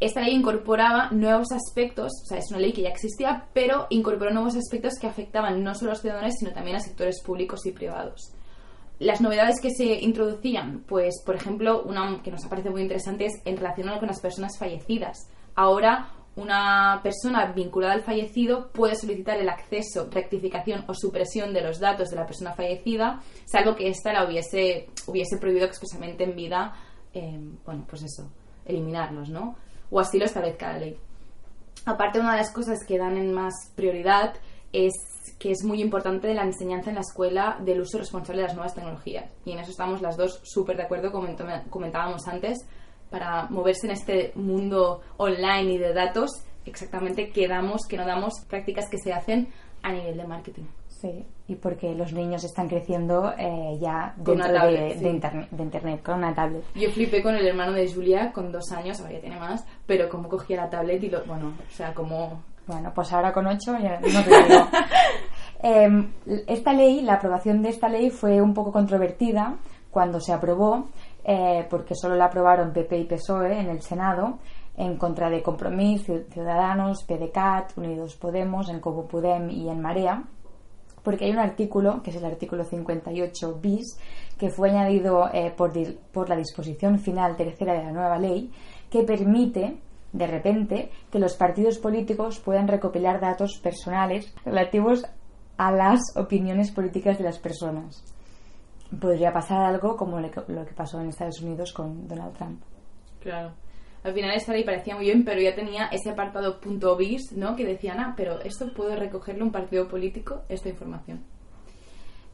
esta 0.00 0.22
ley 0.22 0.34
incorporaba 0.34 1.10
nuevos 1.10 1.52
aspectos, 1.52 2.10
o 2.24 2.26
sea, 2.26 2.38
es 2.38 2.50
una 2.50 2.58
ley 2.58 2.72
que 2.72 2.82
ya 2.82 2.88
existía, 2.88 3.48
pero 3.52 3.86
incorporó 3.90 4.32
nuevos 4.32 4.56
aspectos 4.56 4.94
que 4.98 5.06
afectaban 5.06 5.62
no 5.62 5.74
solo 5.74 5.90
a 5.90 5.94
los 5.94 6.00
ciudadanos, 6.00 6.34
sino 6.38 6.52
también 6.52 6.76
a 6.76 6.80
sectores 6.80 7.22
públicos 7.22 7.66
y 7.66 7.72
privados. 7.72 8.32
Las 8.98 9.20
novedades 9.20 9.60
que 9.60 9.70
se 9.70 9.84
introducían, 9.84 10.84
pues, 10.86 11.22
por 11.24 11.34
ejemplo, 11.34 11.82
una 11.82 12.22
que 12.22 12.30
nos 12.30 12.46
parece 12.46 12.70
muy 12.70 12.82
interesante 12.82 13.26
es 13.26 13.40
en 13.44 13.56
relación 13.56 13.88
con 13.98 14.08
las 14.08 14.20
personas 14.20 14.58
fallecidas. 14.58 15.28
Ahora, 15.54 16.10
una 16.36 17.00
persona 17.02 17.52
vinculada 17.52 17.94
al 17.94 18.02
fallecido 18.02 18.70
puede 18.72 18.94
solicitar 18.94 19.38
el 19.38 19.48
acceso, 19.48 20.08
rectificación 20.10 20.84
o 20.86 20.94
supresión 20.94 21.52
de 21.52 21.60
los 21.60 21.78
datos 21.78 22.08
de 22.08 22.16
la 22.16 22.26
persona 22.26 22.54
fallecida, 22.54 23.20
salvo 23.44 23.74
que 23.74 23.88
ésta 23.88 24.12
la 24.12 24.26
hubiese, 24.26 24.88
hubiese 25.06 25.38
prohibido 25.38 25.66
expresamente 25.66 26.24
en 26.24 26.36
vida, 26.36 26.74
eh, 27.12 27.38
bueno, 27.64 27.84
pues 27.88 28.02
eso, 28.02 28.30
eliminarlos, 28.64 29.28
¿no? 29.28 29.56
O 29.90 30.00
así 30.00 30.18
lo 30.18 30.24
establezca 30.24 30.72
la 30.72 30.78
ley. 30.78 30.98
Aparte, 31.86 32.20
una 32.20 32.32
de 32.32 32.38
las 32.38 32.52
cosas 32.52 32.84
que 32.86 32.98
dan 32.98 33.16
en 33.16 33.32
más 33.32 33.54
prioridad 33.74 34.34
es 34.72 34.92
que 35.38 35.50
es 35.50 35.64
muy 35.64 35.80
importante 35.80 36.32
la 36.34 36.44
enseñanza 36.44 36.90
en 36.90 36.96
la 36.96 37.00
escuela 37.00 37.58
del 37.60 37.80
uso 37.80 37.98
responsable 37.98 38.42
de 38.42 38.48
las 38.48 38.54
nuevas 38.54 38.74
tecnologías. 38.74 39.30
Y 39.44 39.52
en 39.52 39.58
eso 39.58 39.70
estamos 39.70 40.02
las 40.02 40.16
dos 40.16 40.40
súper 40.44 40.76
de 40.76 40.84
acuerdo, 40.84 41.10
como 41.10 41.28
comentábamos 41.70 42.28
antes, 42.28 42.58
para 43.10 43.46
moverse 43.46 43.86
en 43.86 43.92
este 43.92 44.32
mundo 44.34 45.00
online 45.16 45.72
y 45.72 45.78
de 45.78 45.92
datos, 45.92 46.30
exactamente 46.64 47.30
qué 47.30 47.48
damos, 47.48 47.82
qué 47.88 47.96
no 47.96 48.06
damos, 48.06 48.34
prácticas 48.48 48.88
que 48.88 48.98
se 48.98 49.12
hacen 49.12 49.48
a 49.82 49.92
nivel 49.92 50.16
de 50.16 50.26
marketing. 50.26 50.66
Sí, 51.00 51.24
y 51.48 51.54
porque 51.54 51.94
los 51.94 52.12
niños 52.12 52.44
están 52.44 52.68
creciendo 52.68 53.32
eh, 53.38 53.78
ya 53.80 54.12
dentro 54.18 54.52
de, 54.52 54.98
internet, 55.58 56.02
con 56.02 56.18
una 56.18 56.34
tablet. 56.34 56.62
Yo 56.74 56.90
flipé 56.90 57.22
con 57.22 57.34
el 57.34 57.46
hermano 57.46 57.72
de 57.72 57.90
Julia 57.90 58.30
con 58.32 58.52
dos 58.52 58.70
años, 58.72 59.00
ahora 59.00 59.14
ya 59.14 59.20
tiene 59.20 59.40
más, 59.40 59.66
pero 59.86 60.10
cómo 60.10 60.28
cogía 60.28 60.58
la 60.58 60.68
tablet 60.68 61.02
y 61.02 61.08
lo. 61.08 61.24
Bueno, 61.24 61.54
o 61.58 61.72
sea, 61.72 61.94
como. 61.94 62.42
Bueno, 62.66 62.92
pues 62.94 63.10
ahora 63.14 63.32
con 63.32 63.46
ocho 63.46 63.78
ya 63.78 63.98
no 63.98 64.24
te 64.24 64.42
digo. 64.42 64.68
Em, 65.62 66.12
esta 66.46 66.72
ley, 66.72 67.02
la 67.02 67.14
aprobación 67.14 67.60
de 67.60 67.68
esta 67.68 67.86
ley 67.86 68.08
fue 68.08 68.40
un 68.40 68.54
poco 68.54 68.72
controvertida 68.72 69.56
cuando 69.90 70.18
se 70.18 70.32
aprobó, 70.32 70.88
eh, 71.22 71.66
porque 71.68 71.94
solo 71.94 72.14
la 72.14 72.26
aprobaron 72.26 72.72
PP 72.72 72.98
y 72.98 73.04
PSOE 73.04 73.60
en 73.60 73.68
el 73.68 73.82
Senado 73.82 74.38
en 74.78 74.96
contra 74.96 75.28
de 75.28 75.42
Compromís, 75.42 76.04
Ciudadanos, 76.30 77.04
PDCAT, 77.04 77.76
Unidos 77.76 78.16
Podemos, 78.16 78.70
en 78.70 78.80
Como 78.80 79.06
Podem 79.06 79.50
y 79.50 79.68
en 79.68 79.82
Marea 79.82 80.24
porque 81.02 81.24
hay 81.24 81.30
un 81.30 81.38
artículo, 81.38 82.02
que 82.02 82.10
es 82.10 82.16
el 82.16 82.24
artículo 82.24 82.64
58 82.64 83.58
bis, 83.60 83.98
que 84.38 84.50
fue 84.50 84.70
añadido 84.70 85.28
eh, 85.32 85.52
por, 85.56 85.72
por 86.12 86.28
la 86.28 86.36
disposición 86.36 86.98
final 86.98 87.36
tercera 87.36 87.74
de 87.74 87.84
la 87.84 87.92
nueva 87.92 88.18
ley, 88.18 88.50
que 88.90 89.02
permite 89.02 89.78
de 90.12 90.26
repente 90.26 90.90
que 91.10 91.18
los 91.18 91.36
partidos 91.36 91.78
políticos 91.78 92.40
puedan 92.40 92.68
recopilar 92.68 93.20
datos 93.20 93.58
personales 93.62 94.32
relativos 94.44 95.06
a 95.56 95.70
las 95.70 96.00
opiniones 96.16 96.70
políticas 96.72 97.18
de 97.18 97.24
las 97.24 97.38
personas. 97.38 98.02
Podría 99.00 99.32
pasar 99.32 99.60
algo 99.60 99.96
como 99.96 100.18
lo 100.18 100.30
que 100.30 100.74
pasó 100.74 101.00
en 101.00 101.08
Estados 101.08 101.40
Unidos 101.42 101.72
con 101.72 102.08
Donald 102.08 102.36
Trump. 102.36 102.60
Claro 103.20 103.52
al 104.02 104.14
final 104.14 104.34
esta 104.34 104.52
ley 104.52 104.64
parecía 104.64 104.94
muy 104.94 105.04
bien, 105.04 105.24
pero 105.24 105.40
ya 105.40 105.54
tenía 105.54 105.88
ese 105.92 106.10
apartado 106.10 106.60
punto 106.60 106.96
bis, 106.96 107.32
¿no? 107.32 107.54
Que 107.54 107.66
decían, 107.66 108.00
ah, 108.00 108.14
pero 108.16 108.40
esto 108.40 108.72
puede 108.72 108.96
recogerlo 108.96 109.44
un 109.44 109.52
partido 109.52 109.88
político, 109.88 110.42
esta 110.48 110.68
información. 110.68 111.22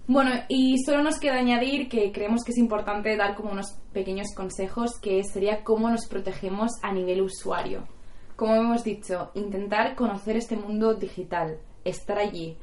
Bueno, 0.09 0.31
y 0.49 0.77
solo 0.85 1.03
nos 1.03 1.19
queda 1.19 1.35
añadir 1.35 1.89
que 1.89 2.13
creemos 2.13 2.45
que 2.45 2.53
es 2.53 2.59
importante 2.59 3.17
dar 3.17 3.35
como 3.35 3.51
unos 3.51 3.81
pequeños 3.93 4.29
consejos, 4.37 5.01
que 5.01 5.25
sería 5.25 5.65
cómo 5.65 5.91
nos 5.91 6.07
protegemos 6.07 6.71
a 6.83 6.93
nivel 6.93 7.23
usuario. 7.23 7.89
Como 8.37 8.55
hemos 8.55 8.85
dicho, 8.85 9.33
intentar 9.35 9.97
conocer 9.97 10.37
este 10.37 10.57
mundo 10.57 10.95
digital, 10.95 11.59
estar 11.85 12.19
allí. 12.19 12.57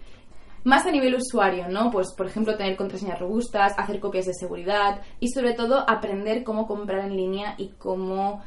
Más 0.63 0.86
a 0.86 0.91
nivel 0.91 1.15
usuario, 1.15 1.67
¿no? 1.67 1.91
Pues, 1.91 2.13
por 2.15 2.27
ejemplo, 2.27 2.55
tener 2.55 2.77
contraseñas 2.77 3.19
robustas, 3.19 3.74
hacer 3.77 4.00
copias 4.00 4.25
de 4.25 4.33
seguridad 4.33 5.01
y, 5.19 5.27
sobre 5.27 5.53
todo, 5.53 5.83
aprender 5.89 6.45
cómo 6.45 6.65
comprar 6.65 7.03
en 7.03 7.17
línea 7.17 7.55
y 7.57 7.72
cómo 7.77 8.41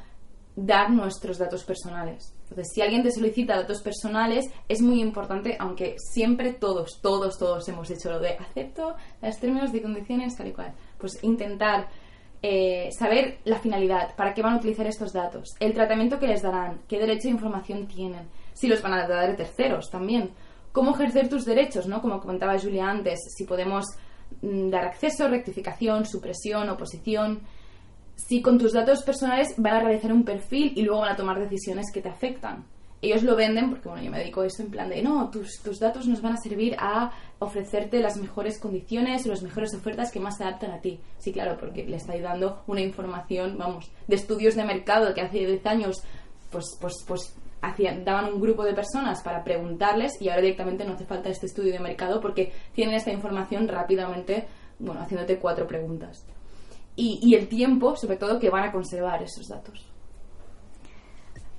dar 0.57 0.91
nuestros 0.91 1.37
datos 1.37 1.65
personales. 1.65 2.33
Entonces, 2.45 2.69
si 2.75 2.81
alguien 2.81 3.03
te 3.03 3.13
solicita 3.13 3.57
datos 3.57 3.83
personales, 3.83 4.47
es 4.69 4.81
muy 4.81 5.01
importante, 5.03 5.57
aunque 5.61 5.97
siempre 5.99 6.55
todos, 6.55 6.99
todos, 7.03 7.39
todos 7.39 7.69
hemos 7.69 7.91
hecho 7.91 8.11
lo 8.11 8.21
de 8.21 8.31
acepto 8.31 8.97
los 9.21 9.39
términos 9.39 9.75
y 9.75 9.81
condiciones 9.81 10.35
tal 10.35 10.49
y 10.49 10.53
cual, 10.53 10.73
pues 10.99 11.23
intentar 11.23 11.89
eh, 12.43 12.91
saber 12.99 13.39
la 13.45 13.59
finalidad, 13.59 14.15
para 14.17 14.33
qué 14.33 14.43
van 14.43 14.55
a 14.55 14.59
utilizar 14.59 14.87
estos 14.87 15.13
datos, 15.13 15.55
el 15.61 15.75
tratamiento 15.75 16.19
que 16.19 16.27
les 16.27 16.43
darán, 16.43 16.81
qué 16.89 16.99
derecho 16.99 17.29
de 17.29 17.35
información 17.35 17.87
tienen, 17.87 18.29
si 18.55 18.67
los 18.67 18.81
van 18.81 18.95
a 18.95 19.07
dar 19.07 19.37
terceros 19.37 19.91
también, 19.91 20.31
cómo 20.73 20.95
ejercer 20.95 21.29
tus 21.29 21.45
derechos, 21.45 21.87
¿no? 21.87 22.01
Como 22.01 22.21
comentaba 22.21 22.59
Julia 22.59 22.89
antes, 22.89 23.19
si 23.37 23.45
podemos 23.45 23.85
mm, 24.43 24.71
dar 24.71 24.85
acceso, 24.85 25.29
rectificación, 25.29 26.07
supresión, 26.07 26.69
oposición, 26.71 27.41
si 28.17 28.41
con 28.43 28.59
tus 28.59 28.73
datos 28.73 29.03
personales 29.03 29.55
van 29.59 29.75
a 29.75 29.81
realizar 29.81 30.13
un 30.13 30.25
perfil 30.25 30.73
y 30.75 30.83
luego 30.83 31.03
van 31.03 31.13
a 31.13 31.17
tomar 31.17 31.39
decisiones 31.39 31.93
que 31.93 32.01
te 32.01 32.09
afectan. 32.09 32.65
Ellos 33.03 33.23
lo 33.23 33.37
venden, 33.37 33.71
porque 33.71 33.89
bueno, 33.89 34.03
yo 34.03 34.11
me 34.11 34.19
dedico 34.19 34.41
a 34.41 34.47
esto 34.47 34.63
en 34.63 34.71
plan 34.71 34.89
de, 34.89 35.03
no, 35.03 35.31
tus, 35.31 35.61
tus 35.63 35.79
datos 35.79 36.09
nos 36.09 36.23
van 36.23 36.33
a 36.33 36.39
servir 36.39 36.75
a 36.79 37.13
ofrecerte 37.39 38.01
las 38.01 38.17
mejores 38.17 38.59
condiciones 38.59 39.27
las 39.27 39.43
mejores 39.43 39.75
ofertas 39.75 40.11
que 40.11 40.19
más 40.19 40.39
se 40.39 40.45
adaptan 40.45 40.71
a 40.71 40.81
ti. 40.81 40.99
Sí, 41.19 41.31
claro, 41.31 41.59
porque 41.61 41.85
le 41.85 41.99
está 41.99 42.19
dando 42.19 42.63
una 42.67 42.81
información, 42.81 43.59
vamos, 43.59 43.91
de 44.09 44.17
estudios 44.17 44.57
de 44.57 44.65
mercado 44.65 45.13
que 45.13 45.21
hace 45.21 45.39
10 45.39 45.67
años, 45.67 46.03
pues, 46.51 46.65
pues, 46.81 46.95
pues 47.07 47.37
hacían, 47.61 48.05
daban 48.05 48.33
un 48.33 48.41
grupo 48.41 48.65
de 48.65 48.73
personas 48.73 49.23
para 49.23 49.45
preguntarles 49.45 50.13
y 50.21 50.31
ahora 50.31 50.41
directamente 50.41 50.85
no 50.85 50.95
hace 50.95 51.05
falta 51.05 51.29
este 51.29 51.47
estudio 51.47 51.73
de 51.73 51.81
mercado 51.81 52.21
porque 52.21 52.53
tienen 52.73 52.95
esta 52.95 53.13
información 53.13 53.69
rápidamente, 53.69 54.47
bueno, 54.79 55.03
haciéndote 55.03 55.39
cuatro 55.39 55.67
preguntas 55.67 56.25
y, 56.97 57.35
el 57.35 57.49
tiempo, 57.49 57.95
sobre 57.95 58.17
todo, 58.17 58.39
que 58.39 58.49
van 58.49 58.65
a 58.65 58.73
conservar 58.73 59.23
esos 59.23 59.49
datos. 59.49 59.87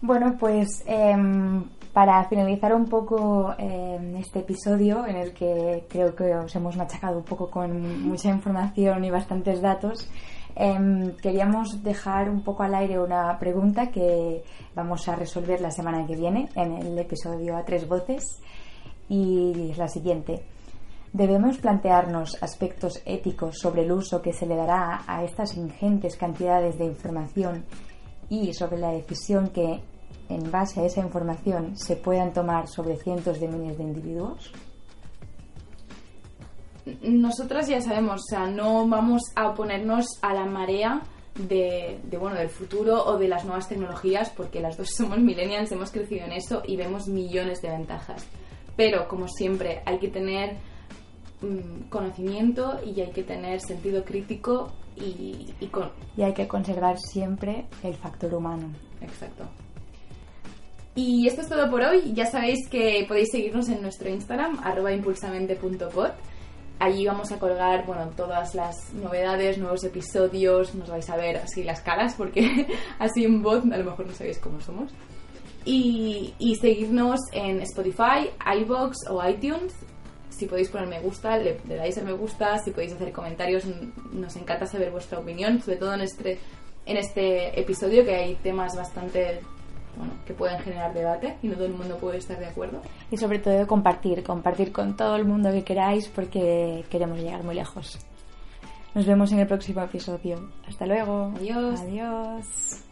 Bueno, 0.01 0.35
pues 0.39 0.83
em, 0.85 1.63
para 1.93 2.23
finalizar 2.25 2.73
un 2.73 2.85
poco 2.85 3.53
em, 3.57 4.15
este 4.17 4.39
episodio 4.39 5.05
en 5.05 5.15
el 5.15 5.33
que 5.33 5.85
creo 5.89 6.15
que 6.15 6.35
os 6.35 6.55
hemos 6.55 6.75
machacado 6.75 7.19
un 7.19 7.23
poco 7.23 7.49
con 7.49 8.07
mucha 8.07 8.29
información 8.29 9.03
y 9.03 9.11
bastantes 9.11 9.61
datos, 9.61 10.09
em, 10.55 11.15
queríamos 11.17 11.83
dejar 11.83 12.29
un 12.29 12.43
poco 12.43 12.63
al 12.63 12.75
aire 12.75 12.99
una 12.99 13.37
pregunta 13.39 13.91
que 13.91 14.43
vamos 14.75 15.07
a 15.07 15.15
resolver 15.15 15.61
la 15.61 15.71
semana 15.71 16.05
que 16.05 16.15
viene 16.15 16.49
en 16.55 16.73
el 16.73 16.97
episodio 16.99 17.57
a 17.57 17.63
tres 17.63 17.87
voces 17.87 18.41
y 19.09 19.71
es 19.71 19.77
la 19.77 19.87
siguiente. 19.87 20.56
Debemos 21.17 21.57
plantearnos 21.57 22.37
aspectos 22.43 23.01
éticos 23.03 23.57
sobre 23.57 23.81
el 23.81 23.91
uso 23.91 24.21
que 24.21 24.33
se 24.33 24.45
le 24.45 24.55
dará 24.55 25.03
a 25.07 25.23
estas 25.23 25.57
ingentes 25.57 26.15
cantidades 26.15 26.77
de 26.77 26.85
información 26.85 27.65
y 28.29 28.53
sobre 28.53 28.77
la 28.77 28.91
decisión 28.91 29.47
que, 29.47 29.81
en 30.29 30.51
base 30.51 30.79
a 30.79 30.85
esa 30.85 31.01
información, 31.01 31.75
se 31.75 31.95
puedan 31.95 32.33
tomar 32.33 32.67
sobre 32.67 32.97
cientos 32.97 33.39
de 33.39 33.47
miles 33.47 33.79
de 33.79 33.83
individuos. 33.83 34.51
Nosotras 37.01 37.67
ya 37.67 37.81
sabemos, 37.81 38.21
o 38.21 38.29
sea, 38.29 38.45
no 38.45 38.87
vamos 38.87 39.23
a 39.35 39.49
oponernos 39.49 40.05
a 40.21 40.35
la 40.35 40.45
marea 40.45 41.01
de, 41.33 41.99
bueno, 42.19 42.35
del 42.35 42.49
futuro 42.49 43.03
o 43.03 43.17
de 43.17 43.27
las 43.27 43.43
nuevas 43.43 43.67
tecnologías, 43.67 44.29
porque 44.29 44.59
las 44.59 44.77
dos 44.77 44.89
somos 44.95 45.17
millennials, 45.17 45.71
hemos 45.71 45.89
crecido 45.89 46.25
en 46.25 46.33
eso 46.33 46.61
y 46.63 46.77
vemos 46.77 47.07
millones 47.07 47.59
de 47.63 47.71
ventajas. 47.71 48.23
Pero, 48.75 49.07
como 49.07 49.27
siempre, 49.27 49.81
hay 49.83 49.97
que 49.97 50.09
tener 50.09 50.76
Mm, 51.39 51.89
conocimiento 51.89 52.79
y 52.83 52.99
hay 52.99 53.11
que 53.11 53.21
tener 53.21 53.61
sentido 53.61 54.03
crítico 54.03 54.71
y, 54.95 55.53
con... 55.69 55.91
y 56.15 56.23
hay 56.23 56.33
que 56.33 56.47
conservar 56.47 56.97
siempre 56.97 57.67
el 57.83 57.93
factor 57.93 58.33
humano. 58.33 58.69
Exacto. 59.01 59.43
Y 60.95 61.27
esto 61.27 61.41
es 61.41 61.49
todo 61.49 61.69
por 61.69 61.83
hoy. 61.83 62.11
Ya 62.15 62.25
sabéis 62.25 62.67
que 62.69 63.05
podéis 63.07 63.29
seguirnos 63.31 63.69
en 63.69 63.83
nuestro 63.83 64.09
Instagram, 64.09 64.59
arroba 64.63 64.91
impulsamente.pod. 64.91 66.09
Allí 66.79 67.05
vamos 67.05 67.31
a 67.31 67.37
colgar 67.37 67.85
bueno, 67.85 68.09
todas 68.15 68.55
las 68.55 68.91
novedades, 68.95 69.59
nuevos 69.59 69.83
episodios. 69.83 70.73
Nos 70.73 70.89
vais 70.89 71.07
a 71.07 71.17
ver 71.17 71.37
así 71.37 71.63
las 71.63 71.81
caras 71.81 72.15
porque 72.15 72.67
así 72.97 73.25
en 73.25 73.43
bot 73.43 73.71
a 73.71 73.77
lo 73.77 73.91
mejor 73.91 74.07
no 74.07 74.13
sabéis 74.13 74.39
cómo 74.39 74.59
somos. 74.59 74.91
Y, 75.65 76.33
y 76.39 76.55
seguirnos 76.55 77.19
en 77.31 77.61
Spotify, 77.61 78.31
iBox 78.59 79.07
o 79.11 79.23
iTunes 79.27 79.75
si 80.37 80.45
podéis 80.45 80.69
poner 80.69 80.87
me 80.87 80.99
gusta, 80.99 81.37
le, 81.37 81.57
dais 81.67 81.97
el 81.97 82.05
me 82.05 82.13
gusta, 82.13 82.57
si 82.59 82.71
podéis 82.71 82.93
hacer 82.93 83.11
comentarios, 83.11 83.63
nos 84.11 84.35
encanta 84.35 84.67
saber 84.67 84.91
vuestra 84.91 85.19
opinión, 85.19 85.59
sobre 85.61 85.77
todo 85.77 85.93
en 85.95 86.01
este, 86.01 86.37
en 86.85 86.97
este 86.97 87.59
episodio 87.59 88.05
que 88.05 88.15
hay 88.15 88.35
temas 88.35 88.75
bastante 88.75 89.39
bueno, 89.97 90.13
que 90.27 90.33
pueden 90.33 90.59
generar 90.59 90.93
debate 90.93 91.37
y 91.41 91.47
no 91.47 91.55
todo 91.55 91.65
el 91.65 91.73
mundo 91.73 91.97
puede 91.97 92.19
estar 92.19 92.37
de 92.37 92.45
acuerdo. 92.45 92.81
Y 93.09 93.17
sobre 93.17 93.39
todo 93.39 93.65
compartir, 93.65 94.23
compartir 94.23 94.71
con 94.71 94.95
todo 94.95 95.15
el 95.15 95.25
mundo 95.25 95.51
que 95.51 95.63
queráis 95.63 96.07
porque 96.07 96.85
queremos 96.89 97.17
llegar 97.19 97.43
muy 97.43 97.55
lejos. 97.55 97.97
Nos 98.93 99.05
vemos 99.05 99.31
en 99.31 99.39
el 99.39 99.47
próximo 99.47 99.81
episodio. 99.81 100.49
Hasta 100.67 100.85
luego. 100.85 101.33
Adiós. 101.35 101.81
Adiós. 101.81 102.86